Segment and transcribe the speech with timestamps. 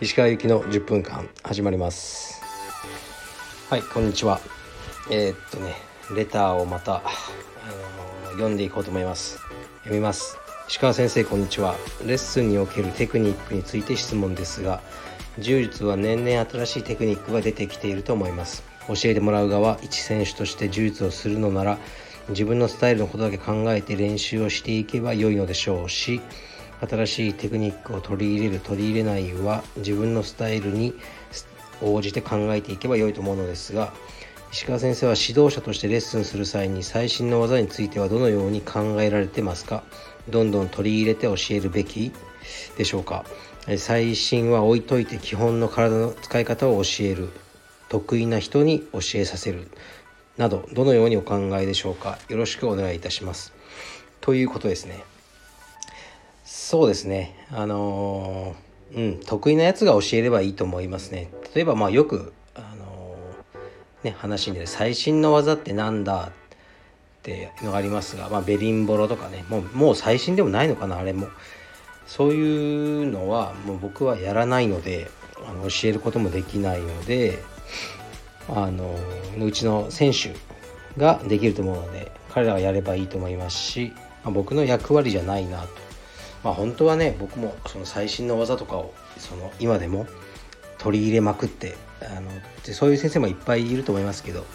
[0.00, 2.42] 石川行きの10分間始まります。
[3.70, 4.40] はいこんにちは。
[5.08, 5.74] えー、っとね
[6.16, 9.38] レターをまた、あのー、読んでいこうと思います。
[9.80, 10.36] 読みます。
[10.68, 11.76] 石川先生こんにちは。
[12.04, 14.80] レッスンにおけるテクニックについて質問ですが
[15.38, 18.64] 柔術は年々新しいテクニックが出てきていると思います。
[18.88, 21.78] 教えてもらう側一選手として柔術をするのなら
[22.30, 26.20] 自分のスタイルのことだけ考えて練習をしていけば良いのでしょうし
[26.88, 30.94] 新しいテクニックを取り入れる取り入れないは自分のスタイルに
[31.82, 33.92] 応じて考えていけば良いと思うのですが
[34.52, 39.84] 石川先生は指導者としてレッスンする際に最新の技についてはどのように考えられてますか？
[40.28, 42.12] どんどん取り入れて教えるべき
[42.76, 43.24] でしょうか？
[43.78, 47.28] 最新は置いといて基本の体の使い方を教える。
[47.88, 49.66] 得意な人に教えさせる。
[50.40, 52.18] などどのようにお考えでしょうか？
[52.30, 53.52] よろしくお願いいたします。
[54.22, 55.04] ということですね。
[56.46, 57.46] そうですね。
[57.52, 61.30] あのー、うん得意なやつが教えればいいと思いますね。
[61.54, 66.28] 例えばまあよくあのー、ね話に出る最新の技ってなんだ？
[66.28, 70.96] っていうのがありますが、まあ、ベリンボロとかねもうもう最新でもないのかな？
[70.96, 71.28] あれも。
[72.06, 75.10] そういうのはもう僕はやらないので
[75.46, 77.38] あの教えることもできないので
[78.52, 78.96] あの
[79.38, 80.34] うちの選手
[80.98, 83.92] ができると思うので彼らがやればいいと思いますし、
[84.24, 85.68] まあ、僕の役割じゃないなと。
[86.42, 90.06] まあ本当はね僕もその最新の技とかをその今でも
[90.78, 92.30] 取り入れまくってあの
[92.64, 94.46] でそういう先生もいっぱいいると思いますけど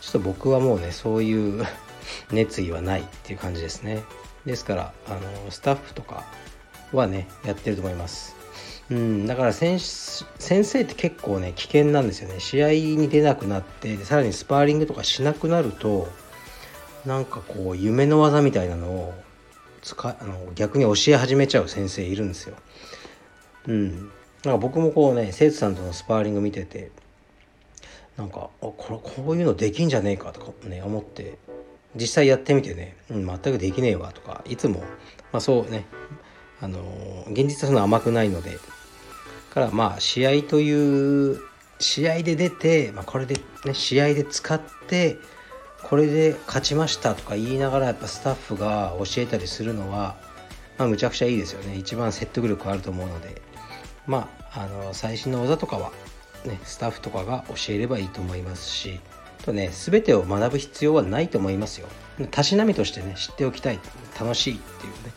[0.00, 1.64] ちょっと僕はもうねそういう
[2.30, 4.02] 熱意はないっていう感じですね。
[4.44, 6.24] ですからあのスタッフとか
[6.92, 8.39] はねやってると思います。
[8.90, 16.08] うんだから先生って結構ね危険なんですよね試合に出なくなってさらにスパーリングとかしなくなると
[17.06, 19.14] なんかこう夢の技みたいなのを
[19.82, 22.56] 使あの逆に教え始めちゃう先生いるんですよ。
[23.68, 24.10] うん。
[24.44, 26.90] なんか僕もこうね生徒さんとのスパーリング見てて
[28.16, 31.38] なんかあこれこういうのできんじゃねえかとかね思って
[31.94, 34.80] 実際やってみてね、うん、全くできねえわとかいつも、
[35.32, 35.84] まあ、そうね
[36.60, 36.80] あの
[37.28, 38.58] 現実はそんな甘くないので
[39.52, 41.40] からまあ試合という
[41.78, 45.18] 試合で出て、まあ、これでね試合で使って
[45.82, 50.16] これで勝ちましたとか言いながらやっぱスタッフが教えたりするのは、
[50.78, 51.76] まあ、むちゃくちゃいいですよね。
[51.76, 53.40] 一番説得力あると思うので。
[54.06, 55.92] まああの最新の技とかは、
[56.44, 59.00] ね、スタッフとかが教えればいいと思いますし。
[59.44, 61.88] とね全てを学ぶ必要はないと思いますよ。
[62.30, 63.80] たしなみとしてね知っておきたい。
[64.20, 65.12] 楽しいっていうね。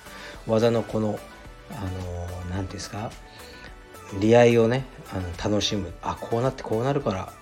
[0.48, 1.20] 技のこの
[1.72, 3.12] あの何て言うんですか？
[4.20, 5.92] 利合をねあの楽しむ。
[6.02, 7.34] あこうなってこうなるから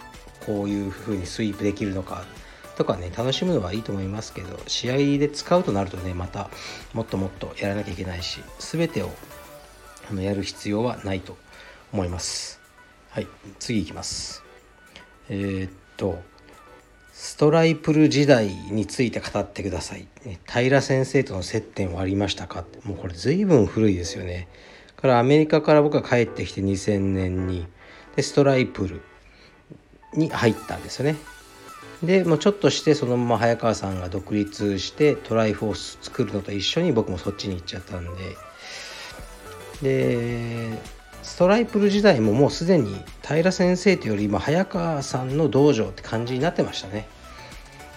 [0.45, 2.23] こういう風にスイープできるのか
[2.75, 6.49] とかね楽しむのはいいと思いますけど試合で使うとなるとねまた
[6.93, 9.09] もっともっとやらなきゃいけないし全てを
[10.09, 11.37] あのやる必要はないと
[11.93, 12.59] 思います。
[13.09, 13.27] はい
[13.59, 14.43] 次いきます。
[15.29, 16.19] えー、っと
[17.13, 20.07] ストライプル時代について語ってください、
[20.47, 22.65] 平先生との接点はありましたか？
[22.83, 24.47] もうこれ随分古いですよね。
[25.01, 27.65] からアメリカから僕が帰ってきて2000年に。
[28.15, 29.01] でストライプル
[30.13, 31.15] に入ったんですよね。
[32.03, 38.37] でもうちょっとしてそのまま早川さんが独立してトライフォース作るのと一緒に僕もそっちに行っちゃったんで。
[39.81, 40.77] で
[41.23, 47.07] ストライプル時代ももうすでに平先生というより今早川さんの道場って感じになってましたね。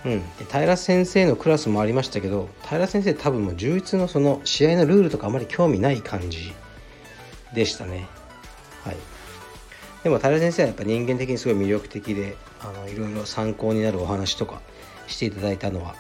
[0.05, 6.53] うん、平先生のクラスもありましたけど平先生多分もう充実のその試合のルールとかあまり興味ない感じ
[7.55, 8.07] でしたね。
[8.85, 8.97] はい、
[10.03, 14.61] でも平先生はやっぱ人間的にすごい魅力的であのいろいろ参考になるお話とか
[15.07, 15.95] していただいたのは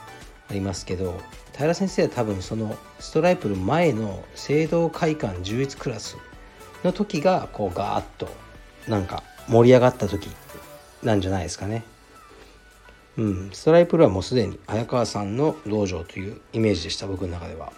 [0.51, 1.19] ありますけど
[1.57, 6.19] 平先生は多分そのストライプル前の聖堂会館充実クラス
[6.83, 8.29] の時がこうガーッと
[8.89, 10.29] なんか盛り上がった時
[11.03, 11.85] なんじゃないですかね。
[13.17, 17.73] うん、ストライプルはもうすでに早川さんの道場というイメージでした僕の中では。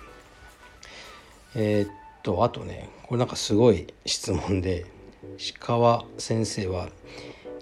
[1.54, 1.90] えー、っ
[2.26, 4.84] とあとねこれなんかすごい質問で
[5.38, 6.88] 石川先生は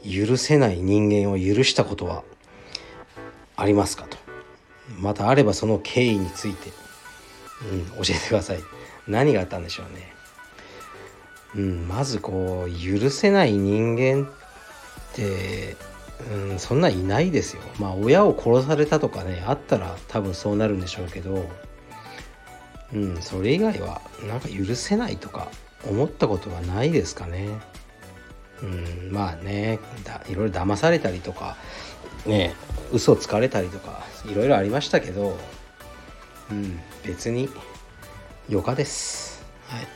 [0.02, 2.24] 許せない人間を許したことは
[3.56, 4.06] ありますか？
[4.08, 4.16] と
[4.98, 6.70] またあればその経緯について、
[7.70, 8.60] うん、教えてください
[9.06, 10.14] 何があったんでしょうね、
[11.56, 12.70] うん、まずこう
[13.00, 14.32] 許せない人間っ
[15.12, 15.76] て、
[16.32, 17.62] うん、そんないないですよ。
[17.78, 21.46] まあ親を殺されたとかねあったら多分そうなるんでしょうけど
[22.94, 25.48] うんそれ以外はなんか許せないとか
[25.88, 27.60] 思ったことはないですかね。
[28.62, 29.80] うん、まあね
[30.28, 31.56] いろいろ騙されたりとか
[32.24, 32.54] ね
[32.92, 35.36] 嘘つかれたりとかいろいろありましたけど
[36.50, 37.48] うん別に
[38.48, 39.44] 余暇です。
[39.66, 39.86] はい。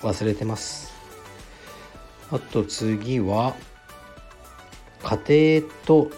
[0.00, 0.92] 忘れてます。
[2.30, 3.54] あと次は
[5.02, 6.10] 家庭と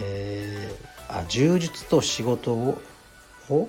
[0.00, 2.80] えー、あ充実と仕事を
[3.50, 3.68] を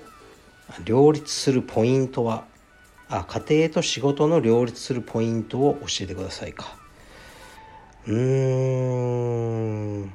[0.86, 2.46] 両立するポイントは
[3.10, 6.78] あ家庭と仕事の両立するポイントを教えてくださいか。
[8.08, 8.16] うー
[10.06, 10.14] ん。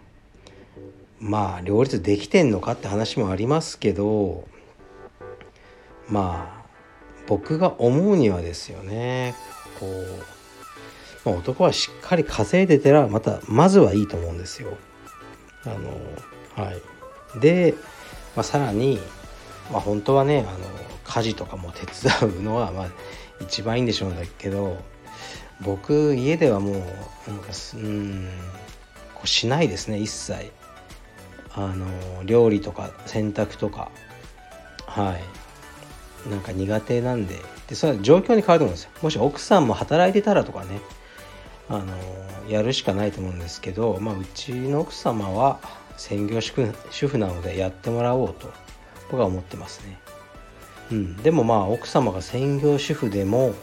[1.21, 4.47] まあ両立できてんのかって話もありますけど
[6.09, 6.67] まあ
[7.27, 9.35] 僕が思うにはですよね
[9.81, 9.87] こ
[11.25, 14.77] う、男はしっかり稼いでたらまたまずはいいと思うんですよ。
[15.65, 16.83] あのはい。
[17.41, 17.75] で、
[18.37, 19.01] まあ、さらに、
[19.71, 20.59] まあ、本当はねあの
[21.05, 22.89] 家事とかも手伝うのはまあ
[23.41, 24.79] 一番いいんでしょうんだけど
[25.61, 26.75] 僕家ではもう
[27.31, 28.29] なんかうん
[29.15, 30.51] こうしないですね一切。
[31.57, 31.87] あの
[32.25, 33.91] 料理とか洗濯とか。
[34.87, 35.17] は
[36.27, 36.31] い。
[36.31, 37.37] なんか苦手なんで。
[37.69, 38.91] でそれは状況に変わると思うんですよ。
[39.03, 40.81] もし奥さんも働いてたらとかね
[41.69, 41.87] あの
[42.49, 45.61] やるしかないと思うんですけど、まあ、うちの奥様は
[45.97, 48.53] 専業主婦なのでやってもらおうと。
[49.15, 49.97] 僕は思ってますね。
[50.91, 53.55] うん、でもまあ奥様が専業主婦でも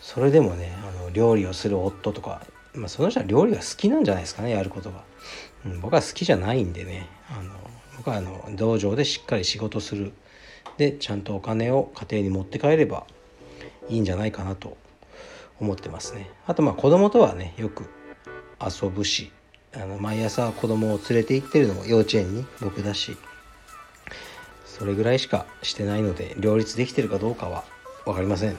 [0.00, 2.42] それでもねあの料理をする夫とか、
[2.74, 5.04] まあ、その人は料理が好きなんじゃないですかねやることが、
[5.64, 7.52] うん、僕は好きじゃないんでねあの
[7.96, 10.12] 僕はあの道場でしっかり仕事する。
[10.78, 13.06] でちゃんとお金を家庭に持って帰れば
[13.88, 14.76] いいんじゃないかなと
[15.60, 16.28] 思ってますね。
[16.46, 17.84] あとまあ子供とはねよく
[18.60, 19.30] 遊ぶし
[19.74, 23.16] あの毎朝子供を連れて行ってるのも幼稚園に僕だし。
[24.78, 27.64] それぐらいしかしてないので両立できてるかどうかは
[28.04, 28.56] 分かりません。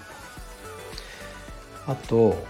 [1.88, 2.46] あと、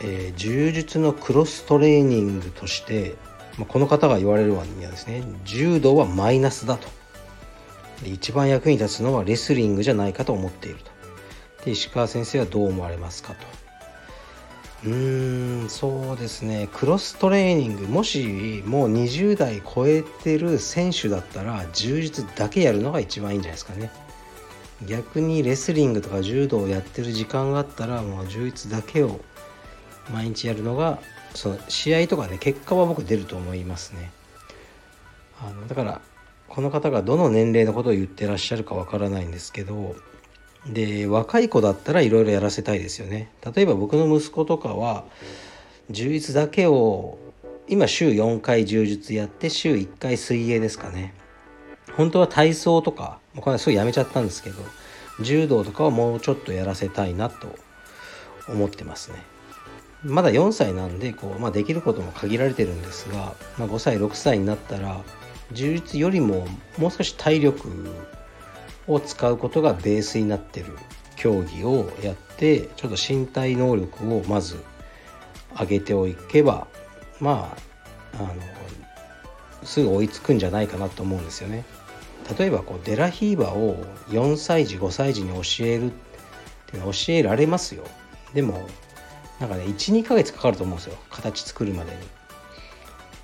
[0.00, 3.16] えー、柔術のクロストレーニングとして、
[3.58, 5.24] ま、この方が言われるわにはですね。
[5.44, 6.88] 柔道はマイナスだと。
[8.06, 11.64] 一番役に立つのはレスリングじゃないかと思っていると。
[11.64, 13.67] で石川先生はどう思われますかと。
[14.84, 15.64] うー。
[15.66, 16.68] んそうですね。
[16.72, 23.90] クロストレーニングもしもう20代超えてる選手だったら充実だけやるのが一番いいんじゃないですかね。
[24.86, 29.20] 逆にレスリングとか柔道をやってる時間があったらもう充実だけを
[30.12, 31.00] 毎日やるのが
[31.34, 34.10] その試合とかね結果は僕出ると思いますね。
[35.40, 36.00] あのだから
[36.48, 39.94] この方がどの年齢のことを言ってらっしゃるかわからないんですけど
[40.66, 43.30] で若い子だったらいろいろやらせたいですよね。
[43.54, 45.04] 例えば僕の息子とかは
[45.90, 47.18] 充実だけを
[47.68, 51.14] 今週4回充実やって週1回水泳ですかね。
[51.96, 54.62] 本当は体操とかこれはすぐやめちゃったんですけど
[55.20, 57.54] 柔道とかはもうちょっとやらせたいなと
[58.48, 59.22] 思ってますね。
[60.04, 65.00] まだ4歳なんでこう、まあ、できることも限られてるんですが、まあ、5歳6歳になったら
[65.52, 66.46] 充実よりも
[66.78, 67.68] もう少し体力
[68.88, 70.76] を使うことがベースになってる
[71.16, 74.56] 競技をやってちょっと身体能力をまず
[75.58, 76.66] 上げておけば
[77.20, 77.56] ま
[78.14, 78.34] ああの
[79.64, 81.64] すぐ追いつくんじゃないかなと思うんですよね。
[82.38, 83.76] 例えばこうデラヒーバを
[84.08, 85.90] 4歳児5歳児に教えるっ
[86.66, 87.84] ていうのは教えられますよ。
[88.34, 88.68] でも
[89.40, 91.92] なんかね12ヶ月かかると思うんですよ形作るまで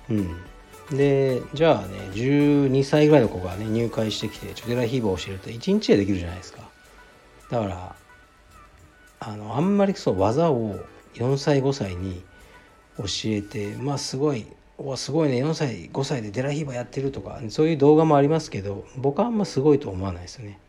[0.09, 0.19] に。
[0.19, 0.54] うん
[0.91, 6.61] でじゃあね12歳ぐらいの子がね入会してきてチョデラヒーバーを教えると1日でできるじゃないですか。
[7.49, 7.95] だから
[9.19, 10.79] あのあんまりそう技を
[11.15, 12.23] 4歳5歳に
[12.97, 14.45] 教えてまあすごい
[14.77, 20.59] おすごいね4歳5歳でデラヒーバーやってるとかそういう動画もありますけど僕はあんますごいと思わないですよね、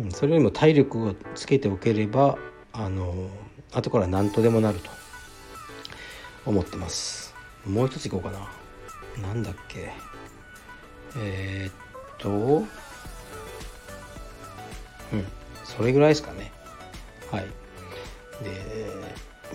[0.00, 2.38] うん、それよりも体力をつけておければ
[2.72, 3.14] あの
[3.72, 4.90] 後から何とでもなると
[6.44, 7.34] 思ってます。
[7.66, 8.59] もう一ついこうかな。
[9.18, 9.90] なんだっけ？
[11.16, 11.74] えー、っ
[12.18, 12.66] とうん
[15.64, 16.52] それぐらいですかね。
[17.30, 17.46] はい。
[18.44, 18.86] で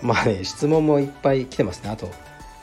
[0.02, 1.90] まあね質問もいっぱい来てますね。
[1.90, 2.06] あと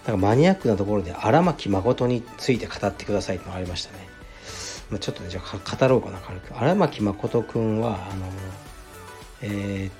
[0.06, 4.06] なんかマニアックなところで荒牧誠について語ってくださいってのがありましたね、
[4.90, 6.58] まあ、ちょっとねじゃあ語ろうかな軽く。
[6.58, 8.26] 荒牧誠くんはあの
[9.42, 9.94] えー、っ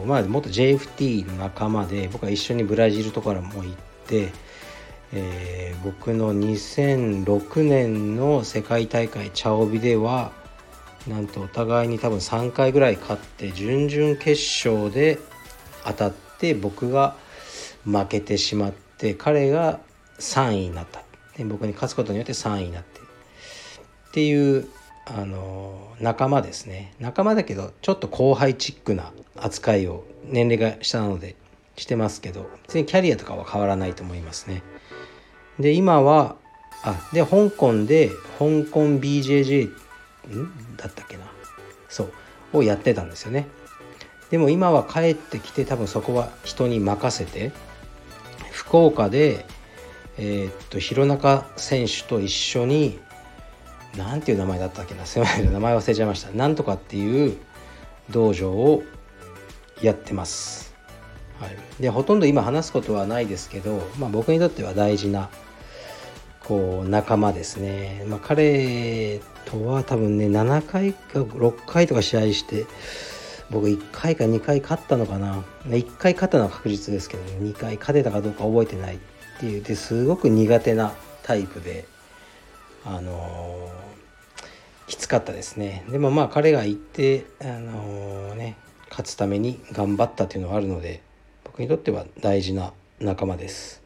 [0.00, 3.74] とまあ元 JFT の仲間で僕は一緒にブラジルとからも行っ
[4.06, 4.32] て
[5.12, 10.32] えー、僕の2006年の世界大会チャオビでは
[11.08, 15.18] なんとお互いに多分3回ぐらい勝って準々決勝で
[15.84, 17.16] 当たって僕が
[17.84, 19.80] 負けてしまって彼が
[20.18, 21.02] 3位になった。
[21.36, 23.00] で僕に勝つことによって3位になって。
[23.00, 24.68] っていう
[25.06, 26.94] あの仲間ですね。
[27.00, 31.34] 仲間だけどちょっと後輩チックな扱いを年齢が下なので
[31.76, 32.48] してますけど。
[32.66, 34.62] 別にキャリアとかは変わらないと思いますね。
[35.60, 36.36] で今は
[36.82, 39.72] あで香港で香港 BJJ っ
[40.76, 41.24] だったっけな？
[41.88, 42.04] そ
[42.52, 43.46] うをやってたんですよね。
[44.30, 47.52] でも今は帰ってきて多分そこは人に任せて
[48.52, 49.44] 福岡で
[50.18, 52.98] えー、っと弘中選手と一緒に
[53.96, 55.04] 何ていう名前だったっけな？
[55.04, 56.30] すいません名前忘れちゃいました。
[56.30, 57.36] なんとかっていう
[58.10, 58.82] 道場を
[59.82, 60.74] やってます、
[61.38, 65.30] はい、でほとんど今話すことはないですけど、まあ、僕にとっては大事な
[66.50, 72.66] こう仲間ですね、まあ、彼とは多分ね7回か6回とか試合して
[73.50, 75.44] 僕1回か2回勝ったのかな。
[75.66, 78.98] 1回勝ったのは確実ですけど、ね、2回勝てたかどうか覚えてないっ
[79.38, 79.62] ていう。
[79.62, 80.92] ですごく苦手な
[81.22, 81.86] タイプで
[82.84, 85.84] あのー、きつかったですね。
[85.88, 88.56] でもまあ彼が行ってあのー、ね
[88.88, 91.00] 勝つために頑張ったっていうのはあるので
[91.44, 93.79] 僕にとっては大事な仲間です。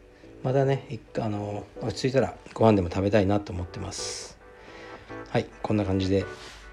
[0.44, 0.86] またね
[1.18, 4.38] あの、落ち着いたらご飯でも食べたいなと思ってます。
[5.30, 6.24] はいこんな感じで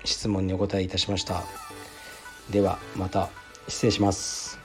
[0.03, 1.41] 質問にお答えいたしました。
[2.51, 3.29] ではまた。
[3.67, 4.59] 失礼します。